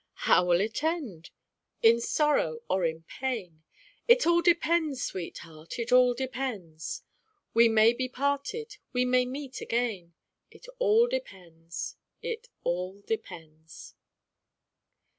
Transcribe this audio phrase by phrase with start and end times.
[0.29, 1.29] "How will it end?
[1.83, 3.61] In sorrow or in pain?
[4.07, 7.03] It all depends, sweetheart, it all depends.""
[7.53, 10.15] We may be parted, we may meet again;
[10.49, 13.93] It all depends, it all depends."